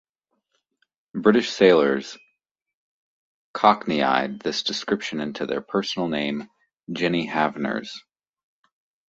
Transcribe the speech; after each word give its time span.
British 1.13 1.51
sailors 1.51 2.17
"cockneyed" 3.53 4.39
this 4.39 4.63
description 4.63 5.19
into 5.21 5.45
the 5.45 5.61
personal 5.61 6.07
name 6.07 6.49
"Jenny 6.91 7.27
Hanvers". 7.27 8.01